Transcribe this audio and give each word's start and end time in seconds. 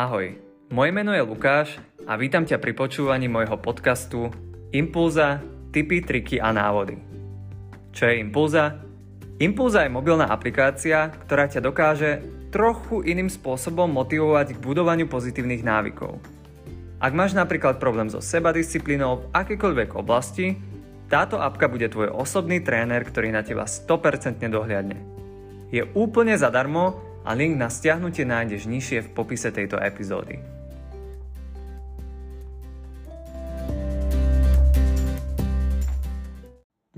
Ahoj, 0.00 0.32
moje 0.72 0.96
meno 0.96 1.12
je 1.12 1.20
Lukáš 1.20 1.76
a 2.08 2.16
vítam 2.16 2.40
ťa 2.40 2.56
pri 2.56 2.72
počúvaní 2.72 3.28
môjho 3.28 3.60
podcastu 3.60 4.32
Impulza, 4.72 5.44
tipy, 5.76 6.00
triky 6.00 6.40
a 6.40 6.56
návody. 6.56 6.96
Čo 7.92 8.08
je 8.08 8.16
Impulza? 8.16 8.80
Impulza 9.44 9.84
je 9.84 9.92
mobilná 9.92 10.32
aplikácia, 10.32 11.12
ktorá 11.12 11.52
ťa 11.52 11.60
dokáže 11.60 12.24
trochu 12.48 13.04
iným 13.04 13.28
spôsobom 13.28 13.92
motivovať 13.92 14.56
k 14.56 14.62
budovaniu 14.64 15.04
pozitívnych 15.04 15.60
návykov. 15.60 16.16
Ak 16.96 17.12
máš 17.12 17.36
napríklad 17.36 17.76
problém 17.76 18.08
so 18.08 18.24
sebadisciplínou 18.24 19.20
v 19.20 19.28
akékoľvek 19.36 20.00
oblasti, 20.00 20.56
táto 21.12 21.36
apka 21.36 21.68
bude 21.68 21.92
tvoj 21.92 22.08
osobný 22.08 22.64
tréner, 22.64 23.04
ktorý 23.04 23.36
na 23.36 23.44
teba 23.44 23.68
100% 23.68 24.40
dohliadne. 24.48 24.96
Je 25.68 25.84
úplne 25.92 26.32
zadarmo 26.40 27.09
a 27.24 27.36
link 27.36 27.60
na 27.60 27.68
stiahnutie 27.68 28.24
nájdeš 28.24 28.64
nižšie 28.64 29.04
v 29.04 29.12
popise 29.12 29.52
tejto 29.52 29.76
epizódy. 29.76 30.40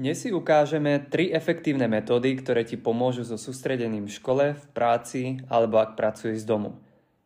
Dnes 0.02 0.18
si 0.18 0.34
ukážeme 0.34 0.98
tri 1.06 1.30
efektívne 1.30 1.86
metódy, 1.86 2.34
ktoré 2.34 2.66
ti 2.66 2.74
pomôžu 2.74 3.22
so 3.22 3.38
sústredením 3.38 4.10
v 4.10 4.14
škole, 4.18 4.44
v 4.58 4.64
práci 4.74 5.38
alebo 5.46 5.78
ak 5.78 5.94
pracuješ 5.94 6.42
z 6.42 6.48
domu. 6.50 6.74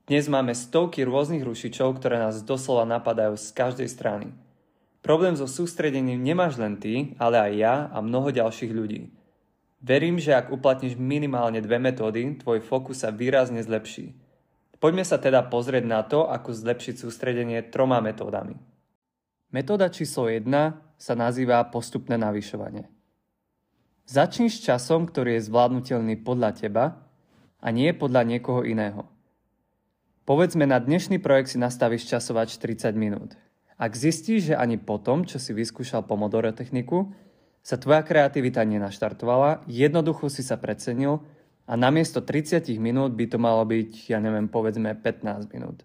Dnes 0.05 0.29
máme 0.29 0.53
stovky 0.53 1.01
rôznych 1.01 1.41
rušičov, 1.41 1.97
ktoré 1.97 2.21
nás 2.21 2.45
doslova 2.45 2.85
napadajú 2.85 3.41
z 3.41 3.49
každej 3.57 3.89
strany. 3.89 4.29
Problém 5.01 5.39
so 5.41 5.49
sústredením 5.49 6.21
nemáš 6.21 6.61
len 6.61 6.77
ty, 6.77 7.17
ale 7.17 7.39
aj 7.39 7.53
ja 7.57 7.75
a 7.89 7.99
mnoho 8.05 8.29
ďalších 8.29 8.75
ľudí. 8.77 9.16
Verím, 9.81 10.17
že 10.17 10.33
ak 10.33 10.53
uplatníš 10.53 10.97
minimálne 10.97 11.61
dve 11.61 11.77
metódy, 11.77 12.41
tvoj 12.41 12.65
fokus 12.65 13.05
sa 13.05 13.13
výrazne 13.13 13.61
zlepší. 13.61 14.17
Poďme 14.77 15.05
sa 15.05 15.17
teda 15.17 15.45
pozrieť 15.49 15.85
na 15.85 16.05
to, 16.05 16.29
ako 16.29 16.53
zlepšiť 16.53 17.01
sústredenie 17.01 17.61
troma 17.69 18.01
metódami. 18.01 18.57
Metóda 19.53 19.89
číslo 19.89 20.29
1 20.29 20.45
sa 20.97 21.15
nazýva 21.17 21.65
postupné 21.69 22.17
navyšovanie. 22.21 22.89
Začni 24.07 24.53
s 24.53 24.63
časom, 24.63 25.09
ktorý 25.09 25.37
je 25.37 25.47
zvládnutelný 25.51 26.21
podľa 26.23 26.51
teba 26.57 26.85
a 27.59 27.69
nie 27.73 27.91
podľa 27.91 28.23
niekoho 28.23 28.63
iného. 28.63 29.09
Povedzme, 30.27 30.67
na 30.67 30.79
dnešný 30.83 31.23
projekt 31.23 31.55
si 31.55 31.59
nastavíš 31.59 32.11
časovať 32.11 32.59
30 32.59 32.95
minút. 32.99 33.39
Ak 33.79 33.95
zistíš, 33.95 34.53
že 34.53 34.59
ani 34.59 34.81
potom, 34.81 35.23
čo 35.23 35.37
si 35.39 35.53
vyskúšal 35.53 36.03
Pomodoro 36.03 36.51
techniku, 36.51 37.13
sa 37.67 37.75
tvoja 37.75 38.07
kreativita 38.07 38.63
nenaštartovala, 38.63 39.67
jednoducho 39.67 40.31
si 40.31 40.47
sa 40.47 40.55
precenil 40.55 41.27
a 41.67 41.75
namiesto 41.75 42.23
30 42.23 42.63
minút 42.79 43.19
by 43.19 43.27
to 43.27 43.43
malo 43.43 43.67
byť, 43.67 44.15
ja 44.15 44.23
neviem, 44.23 44.47
povedzme 44.47 44.95
15 44.95 45.51
minút. 45.51 45.83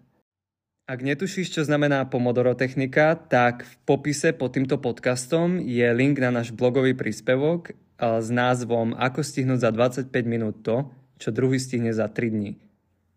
Ak 0.86 1.02
netušíš, 1.02 1.50
čo 1.50 1.62
znamená 1.66 2.06
Pomodoro 2.06 2.54
technika, 2.54 3.18
tak 3.18 3.66
v 3.66 3.74
popise 3.82 4.30
pod 4.30 4.54
týmto 4.54 4.78
podcastom 4.78 5.58
je 5.58 5.82
link 5.90 6.22
na 6.22 6.30
náš 6.30 6.54
blogový 6.54 6.94
príspevok 6.94 7.74
s 7.98 8.28
názvom 8.30 8.94
Ako 8.94 9.26
stihnúť 9.26 9.66
za 9.66 9.70
25 9.74 10.10
minút 10.22 10.62
to, 10.62 10.86
čo 11.18 11.34
druhý 11.34 11.58
stihne 11.58 11.90
za 11.90 12.06
3 12.06 12.30
dní. 12.30 12.62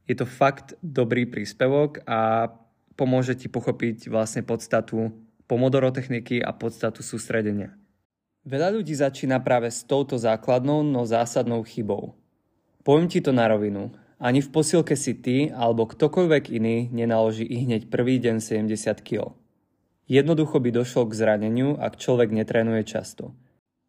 Je 0.09 0.17
to 0.17 0.25
fakt 0.25 0.73
dobrý 0.81 1.29
príspevok 1.29 2.01
a 2.09 2.49
pomôže 2.97 3.37
ti 3.37 3.45
pochopiť 3.45 4.09
vlastne 4.09 4.41
podstatu 4.41 5.13
Pomodoro 5.45 5.93
techniky 5.93 6.41
a 6.41 6.49
podstatu 6.49 7.05
sústredenia. 7.05 7.77
Veľa 8.45 8.77
ľudí 8.77 8.93
začína 8.93 9.41
práve 9.41 9.73
s 9.73 9.81
touto 9.81 10.21
základnou, 10.21 10.85
no 10.85 11.01
zásadnou 11.01 11.65
chybou. 11.65 12.13
Poviem 12.85 13.09
ti 13.09 13.17
to 13.17 13.33
na 13.33 13.49
rovinu. 13.49 13.89
Ani 14.21 14.37
v 14.45 14.53
posilke 14.53 14.93
si 14.93 15.17
ty 15.17 15.49
alebo 15.49 15.89
ktokoľvek 15.89 16.53
iný 16.53 16.85
nenaloží 16.93 17.41
i 17.41 17.65
hneď 17.65 17.89
prvý 17.89 18.21
deň 18.21 18.37
70 18.69 19.01
kg. 19.01 19.33
Jednoducho 20.05 20.61
by 20.61 20.69
došlo 20.69 21.09
k 21.09 21.17
zraneniu, 21.17 21.73
ak 21.81 21.97
človek 21.97 22.29
netrénuje 22.29 22.85
často. 22.85 23.33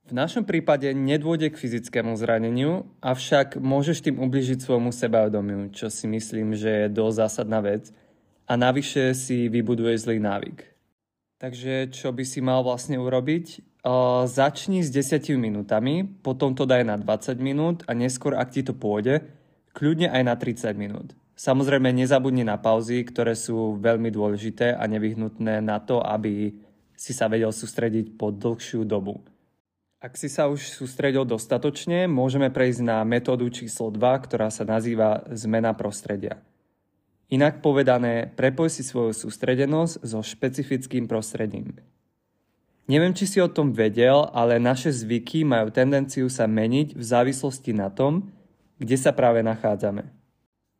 V 0.08 0.16
našom 0.16 0.48
prípade 0.48 0.88
nedôjde 0.96 1.52
k 1.52 1.60
fyzickému 1.60 2.16
zraneniu, 2.16 2.88
avšak 3.04 3.60
môžeš 3.60 4.08
tým 4.08 4.24
ubližiť 4.24 4.64
svojmu 4.64 4.88
sebavedomiu, 4.88 5.68
čo 5.76 5.92
si 5.92 6.08
myslím, 6.08 6.56
že 6.56 6.88
je 6.88 6.94
dosť 6.96 7.16
zásadná 7.28 7.60
vec 7.60 7.92
a 8.48 8.56
navyše 8.56 9.12
si 9.12 9.52
vybuduje 9.52 10.00
zlý 10.00 10.16
návyk. 10.16 10.64
Takže 11.36 11.92
čo 11.92 12.16
by 12.16 12.24
si 12.24 12.40
mal 12.40 12.64
vlastne 12.64 12.96
urobiť? 12.96 13.75
Uh, 13.86 14.26
začni 14.26 14.82
s 14.82 14.90
10 14.90 15.38
minútami, 15.38 16.02
potom 16.02 16.58
to 16.58 16.66
daj 16.66 16.82
na 16.82 16.98
20 16.98 17.38
minút 17.38 17.86
a 17.86 17.94
neskôr, 17.94 18.34
ak 18.34 18.50
ti 18.50 18.66
to 18.66 18.74
pôjde, 18.74 19.22
kľudne 19.78 20.10
aj 20.10 20.22
na 20.26 20.34
30 20.34 20.74
minút. 20.74 21.14
Samozrejme 21.38 21.94
nezabudni 21.94 22.42
na 22.42 22.58
pauzy, 22.58 23.06
ktoré 23.06 23.38
sú 23.38 23.78
veľmi 23.78 24.10
dôležité 24.10 24.74
a 24.74 24.90
nevyhnutné 24.90 25.62
na 25.62 25.78
to, 25.78 26.02
aby 26.02 26.50
si 26.98 27.14
sa 27.14 27.30
vedel 27.30 27.54
sústrediť 27.54 28.18
po 28.18 28.34
dlhšiu 28.34 28.82
dobu. 28.82 29.22
Ak 30.02 30.18
si 30.18 30.26
sa 30.26 30.50
už 30.50 30.66
sústredil 30.66 31.22
dostatočne, 31.22 32.10
môžeme 32.10 32.50
prejsť 32.50 32.82
na 32.82 33.06
metódu 33.06 33.46
číslo 33.54 33.94
2, 33.94 34.02
ktorá 34.02 34.50
sa 34.50 34.66
nazýva 34.66 35.22
zmena 35.30 35.78
prostredia. 35.78 36.42
Inak 37.30 37.62
povedané, 37.62 38.34
prepoj 38.34 38.66
si 38.66 38.82
svoju 38.82 39.14
sústredenosť 39.14 40.02
so 40.02 40.26
špecifickým 40.26 41.06
prostredím. 41.06 41.78
Neviem, 42.86 43.18
či 43.18 43.26
si 43.26 43.38
o 43.42 43.50
tom 43.50 43.74
vedel, 43.74 44.30
ale 44.30 44.62
naše 44.62 44.94
zvyky 44.94 45.42
majú 45.42 45.74
tendenciu 45.74 46.30
sa 46.30 46.46
meniť 46.46 46.94
v 46.94 47.02
závislosti 47.02 47.74
na 47.74 47.90
tom, 47.90 48.30
kde 48.78 48.94
sa 48.94 49.10
práve 49.10 49.42
nachádzame. 49.42 50.06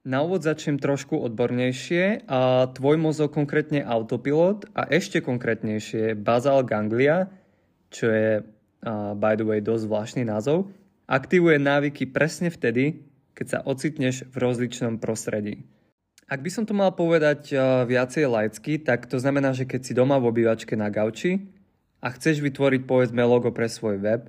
Na 0.07 0.23
úvod 0.23 0.47
začnem 0.47 0.79
trošku 0.79 1.19
odbornejšie 1.19 2.31
a 2.31 2.71
tvoj 2.71 2.95
mozog 2.95 3.35
konkrétne 3.35 3.83
autopilot 3.83 4.71
a 4.71 4.87
ešte 4.87 5.19
konkrétnejšie 5.19 6.15
bazal 6.15 6.63
ganglia, 6.63 7.27
čo 7.91 8.15
je 8.15 8.31
uh, 8.39 9.19
by 9.19 9.35
the 9.35 9.43
way 9.43 9.59
dosť 9.59 9.91
zvláštny 9.91 10.23
názov, 10.31 10.71
aktivuje 11.11 11.59
návyky 11.59 12.07
presne 12.07 12.55
vtedy, 12.55 13.03
keď 13.35 13.47
sa 13.51 13.59
ocitneš 13.67 14.23
v 14.31 14.37
rozličnom 14.47 15.03
prostredí. 15.03 15.67
Ak 16.31 16.39
by 16.39 16.55
som 16.55 16.63
to 16.63 16.71
mal 16.71 16.95
povedať 16.95 17.51
uh, 17.51 17.83
viacej 17.83 18.31
laicky, 18.31 18.79
tak 18.79 19.11
to 19.11 19.19
znamená, 19.19 19.59
že 19.59 19.67
keď 19.67 19.81
si 19.83 19.91
doma 19.91 20.23
v 20.23 20.31
obývačke 20.31 20.79
na 20.79 20.87
gauči, 20.87 21.57
a 22.01 22.07
chceš 22.13 22.45
vytvoriť 22.45 22.85
povedzme 22.85 23.23
logo 23.25 23.53
pre 23.53 23.67
svoj 23.67 24.01
web, 24.01 24.29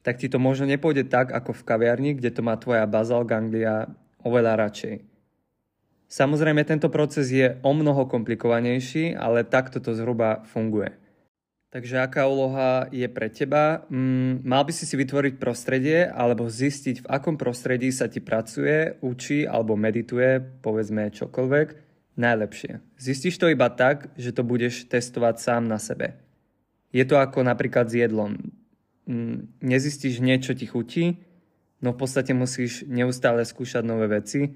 tak 0.00 0.16
ti 0.16 0.32
to 0.32 0.40
možno 0.40 0.64
nepôjde 0.64 1.08
tak 1.12 1.30
ako 1.30 1.52
v 1.52 1.66
kaviarni, 1.66 2.10
kde 2.16 2.32
to 2.32 2.40
má 2.40 2.56
tvoja 2.56 2.88
bazal 2.88 3.26
ganglia 3.28 3.92
oveľa 4.24 4.56
radšej. 4.56 4.94
Samozrejme, 6.10 6.66
tento 6.66 6.90
proces 6.90 7.30
je 7.30 7.54
o 7.62 7.70
mnoho 7.70 8.10
komplikovanejší, 8.10 9.14
ale 9.14 9.46
takto 9.46 9.78
to 9.78 9.94
zhruba 9.94 10.42
funguje. 10.50 10.90
Takže 11.70 12.02
aká 12.02 12.26
úloha 12.26 12.90
je 12.90 13.06
pre 13.06 13.30
teba? 13.30 13.86
Mm, 13.86 14.42
mal 14.42 14.66
by 14.66 14.74
si 14.74 14.90
si 14.90 14.98
vytvoriť 14.98 15.38
prostredie 15.38 16.02
alebo 16.10 16.50
zistiť, 16.50 17.06
v 17.06 17.10
akom 17.14 17.38
prostredí 17.38 17.94
sa 17.94 18.10
ti 18.10 18.18
pracuje, 18.18 18.98
učí 19.06 19.46
alebo 19.46 19.78
medituje, 19.78 20.42
povedzme 20.66 21.14
čokoľvek, 21.14 21.68
najlepšie. 22.18 22.82
Zistíš 22.98 23.38
to 23.38 23.46
iba 23.46 23.70
tak, 23.70 24.10
že 24.18 24.34
to 24.34 24.42
budeš 24.42 24.90
testovať 24.90 25.38
sám 25.38 25.70
na 25.70 25.78
sebe. 25.78 26.18
Je 26.90 27.06
to 27.06 27.18
ako 27.18 27.46
napríklad 27.46 27.86
s 27.86 27.94
jedlom. 27.94 28.38
Mm, 29.06 29.50
nezistíš 29.62 30.18
niečo 30.22 30.54
ti 30.54 30.66
chutí, 30.66 31.18
no 31.82 31.94
v 31.94 32.00
podstate 32.02 32.34
musíš 32.34 32.86
neustále 32.86 33.46
skúšať 33.46 33.82
nové 33.86 34.10
veci, 34.10 34.54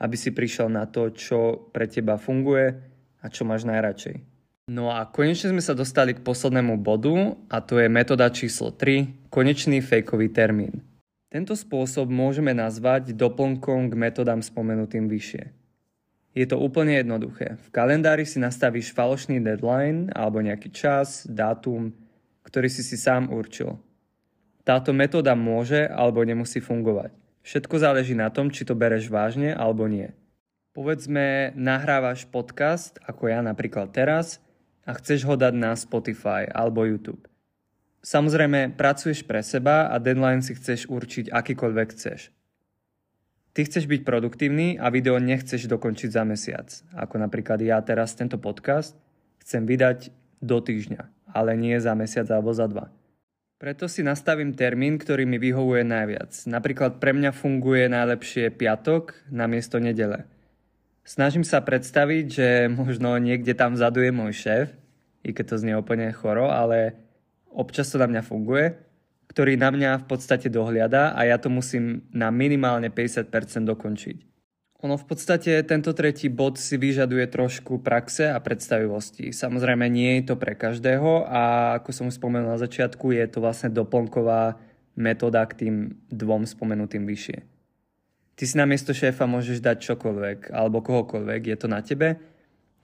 aby 0.00 0.16
si 0.18 0.34
prišiel 0.34 0.72
na 0.72 0.88
to, 0.88 1.12
čo 1.12 1.70
pre 1.70 1.86
teba 1.86 2.18
funguje 2.18 2.74
a 3.20 3.26
čo 3.30 3.46
máš 3.46 3.64
najradšej. 3.64 4.34
No 4.64 4.88
a 4.88 5.04
konečne 5.04 5.52
sme 5.52 5.60
sa 5.60 5.76
dostali 5.76 6.16
k 6.16 6.24
poslednému 6.24 6.80
bodu 6.80 7.36
a 7.52 7.60
to 7.60 7.76
je 7.76 7.92
metóda 7.92 8.32
číslo 8.32 8.72
3, 8.72 9.28
konečný 9.28 9.84
fejkový 9.84 10.32
termín. 10.32 10.80
Tento 11.28 11.52
spôsob 11.52 12.08
môžeme 12.08 12.56
nazvať 12.56 13.12
doplnkom 13.12 13.92
k 13.92 13.94
metodám 13.98 14.40
spomenutým 14.40 15.04
vyššie. 15.04 15.63
Je 16.34 16.42
to 16.50 16.58
úplne 16.58 16.98
jednoduché. 16.98 17.62
V 17.62 17.68
kalendári 17.70 18.26
si 18.26 18.42
nastavíš 18.42 18.90
falošný 18.90 19.38
deadline 19.38 20.10
alebo 20.10 20.42
nejaký 20.42 20.74
čas, 20.74 21.22
dátum, 21.30 21.94
ktorý 22.42 22.66
si 22.66 22.82
si 22.82 22.98
sám 22.98 23.30
určil. 23.30 23.78
Táto 24.66 24.90
metóda 24.90 25.38
môže 25.38 25.86
alebo 25.86 26.26
nemusí 26.26 26.58
fungovať. 26.58 27.14
Všetko 27.46 27.76
záleží 27.78 28.18
na 28.18 28.34
tom, 28.34 28.50
či 28.50 28.66
to 28.66 28.74
bereš 28.74 29.06
vážne 29.12 29.54
alebo 29.54 29.86
nie. 29.86 30.10
Povedzme, 30.74 31.54
nahrávaš 31.54 32.26
podcast, 32.26 32.98
ako 33.06 33.30
ja 33.30 33.38
napríklad 33.38 33.94
teraz, 33.94 34.42
a 34.82 34.92
chceš 34.98 35.24
ho 35.24 35.38
dať 35.38 35.54
na 35.54 35.72
Spotify 35.78 36.50
alebo 36.50 36.84
YouTube. 36.84 37.24
Samozrejme, 38.04 38.76
pracuješ 38.76 39.24
pre 39.24 39.40
seba 39.40 39.88
a 39.88 39.96
deadline 39.96 40.44
si 40.44 40.52
chceš 40.52 40.90
určiť 40.90 41.32
akýkoľvek 41.32 41.88
chceš. 41.96 42.28
Ty 43.54 43.70
chceš 43.70 43.86
byť 43.86 44.02
produktívny 44.02 44.82
a 44.82 44.90
video 44.90 45.14
nechceš 45.22 45.70
dokončiť 45.70 46.10
za 46.10 46.26
mesiac. 46.26 46.66
Ako 46.90 47.22
napríklad 47.22 47.62
ja 47.62 47.78
teraz 47.86 48.18
tento 48.18 48.34
podcast 48.34 48.98
chcem 49.46 49.62
vydať 49.62 50.10
do 50.42 50.58
týždňa, 50.58 51.30
ale 51.30 51.54
nie 51.54 51.78
za 51.78 51.94
mesiac 51.94 52.26
alebo 52.34 52.50
za 52.50 52.66
dva. 52.66 52.90
Preto 53.62 53.86
si 53.86 54.02
nastavím 54.02 54.58
termín, 54.58 54.98
ktorý 54.98 55.22
mi 55.22 55.38
vyhovuje 55.38 55.86
najviac. 55.86 56.34
Napríklad 56.50 56.98
pre 56.98 57.14
mňa 57.14 57.30
funguje 57.30 57.86
najlepšie 57.86 58.50
piatok 58.50 59.14
na 59.30 59.46
miesto 59.46 59.78
nedele. 59.78 60.26
Snažím 61.06 61.46
sa 61.46 61.62
predstaviť, 61.62 62.24
že 62.26 62.48
možno 62.66 63.14
niekde 63.22 63.54
tam 63.54 63.78
vzadu 63.78 64.02
je 64.02 64.10
môj 64.10 64.32
šéf, 64.34 64.66
i 65.22 65.30
keď 65.30 65.54
to 65.54 65.60
znie 65.62 65.78
úplne 65.78 66.10
choro, 66.10 66.50
ale 66.50 66.98
občas 67.54 67.86
to 67.86 68.02
na 68.02 68.10
mňa 68.10 68.22
funguje, 68.26 68.74
ktorý 69.34 69.58
na 69.58 69.74
mňa 69.74 70.06
v 70.06 70.06
podstate 70.06 70.46
dohliada 70.46 71.10
a 71.10 71.26
ja 71.26 71.42
to 71.42 71.50
musím 71.50 72.06
na 72.14 72.30
minimálne 72.30 72.86
50% 72.86 73.34
dokončiť. 73.66 74.16
Ono 74.86 74.94
v 74.94 75.06
podstate 75.10 75.58
tento 75.66 75.90
tretí 75.90 76.30
bod 76.30 76.54
si 76.60 76.78
vyžaduje 76.78 77.26
trošku 77.26 77.82
praxe 77.82 78.30
a 78.30 78.38
predstavivosti. 78.38 79.34
Samozrejme 79.34 79.90
nie 79.90 80.22
je 80.22 80.30
to 80.30 80.34
pre 80.38 80.54
každého 80.54 81.26
a 81.26 81.74
ako 81.82 81.90
som 81.90 82.06
už 82.06 82.20
spomenul 82.20 82.54
na 82.54 82.62
začiatku, 82.62 83.10
je 83.10 83.26
to 83.26 83.42
vlastne 83.42 83.74
doplnková 83.74 84.54
metóda 84.94 85.42
k 85.50 85.66
tým 85.66 85.74
dvom 86.14 86.46
spomenutým 86.46 87.02
vyššie. 87.02 87.42
Ty 88.38 88.42
si 88.46 88.54
na 88.54 88.70
miesto 88.70 88.94
šéfa 88.94 89.26
môžeš 89.26 89.58
dať 89.58 89.82
čokoľvek 89.82 90.54
alebo 90.54 90.78
kohokoľvek, 90.78 91.42
je 91.42 91.56
to 91.58 91.66
na 91.66 91.82
tebe. 91.82 92.22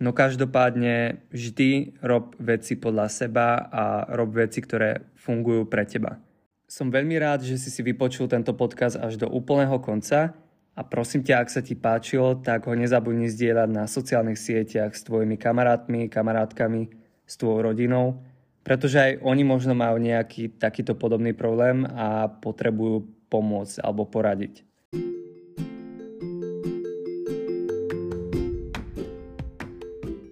No 0.00 0.11
každopádne 0.11 1.20
vždy 1.31 2.00
rob 2.00 2.35
veci 2.43 2.75
podľa 2.75 3.06
seba 3.06 3.70
a 3.70 4.08
rob 4.17 4.35
veci, 4.35 4.64
ktoré 4.64 5.14
fungujú 5.14 5.69
pre 5.69 5.85
teba. 5.85 6.17
Som 6.71 6.95
veľmi 6.95 7.19
rád, 7.19 7.43
že 7.43 7.59
si 7.59 7.67
si 7.67 7.83
vypočul 7.83 8.31
tento 8.31 8.55
podcast 8.55 8.95
až 8.95 9.19
do 9.19 9.27
úplného 9.27 9.83
konca 9.83 10.39
a 10.79 10.87
prosím 10.87 11.27
ťa, 11.27 11.43
ak 11.43 11.51
sa 11.51 11.67
ti 11.67 11.75
páčilo, 11.75 12.39
tak 12.39 12.71
ho 12.71 12.79
nezabudni 12.79 13.27
zdieľať 13.27 13.69
na 13.75 13.91
sociálnych 13.91 14.39
sieťach 14.39 14.95
s 14.95 15.03
tvojimi 15.03 15.35
kamarátmi, 15.35 16.07
kamarátkami, 16.07 16.95
s 17.27 17.35
tvojou 17.43 17.75
rodinou, 17.75 18.23
pretože 18.63 19.03
aj 19.03 19.13
oni 19.19 19.43
možno 19.43 19.75
majú 19.75 19.99
nejaký 19.99 20.63
takýto 20.63 20.95
podobný 20.95 21.35
problém 21.35 21.83
a 21.91 22.31
potrebujú 22.31 23.03
pomôcť 23.27 23.83
alebo 23.83 24.07
poradiť. 24.07 24.70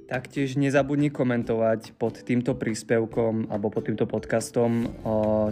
Taktiež 0.08 0.56
nezabudni 0.56 1.12
komentovať 1.12 1.92
pod 2.00 2.24
týmto 2.24 2.56
príspevkom 2.56 3.52
alebo 3.52 3.68
pod 3.68 3.92
týmto 3.92 4.08
podcastom, 4.08 4.88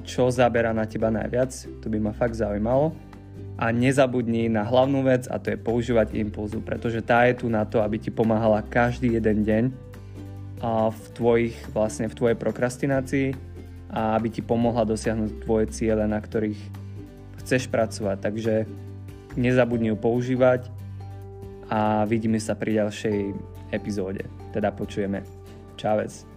čo 0.08 0.32
zabera 0.32 0.72
na 0.72 0.88
teba 0.88 1.12
najviac. 1.12 1.52
To 1.84 1.92
by 1.92 2.00
ma 2.00 2.16
fakt 2.16 2.40
zaujímalo. 2.40 2.96
A 3.60 3.68
nezabudni 3.68 4.48
na 4.48 4.64
hlavnú 4.64 5.04
vec 5.04 5.28
a 5.28 5.36
to 5.36 5.52
je 5.52 5.60
používať 5.60 6.16
impulzu, 6.16 6.64
pretože 6.64 7.04
tá 7.04 7.28
je 7.28 7.44
tu 7.44 7.52
na 7.52 7.68
to, 7.68 7.84
aby 7.84 8.00
ti 8.00 8.08
pomáhala 8.08 8.64
každý 8.64 9.20
jeden 9.20 9.44
deň 9.44 9.64
v 10.88 11.04
tvojich, 11.12 11.56
vlastne 11.76 12.08
v 12.08 12.16
tvojej 12.16 12.36
prokrastinácii 12.40 13.36
a 13.92 14.16
aby 14.16 14.32
ti 14.32 14.40
pomohla 14.40 14.88
dosiahnuť 14.88 15.44
tvoje 15.44 15.68
ciele, 15.68 16.08
na 16.08 16.16
ktorých 16.16 16.56
chceš 17.44 17.68
pracovať. 17.68 18.24
Takže 18.24 18.64
nezabudni 19.36 19.92
ju 19.92 20.00
používať 20.00 20.72
a 21.68 22.08
vidíme 22.08 22.40
sa 22.40 22.56
pri 22.56 22.80
ďalšej 22.80 23.36
epizóde. 23.76 24.24
Teda 24.56 24.72
počujeme. 24.72 25.20
Čávec. 25.76 26.35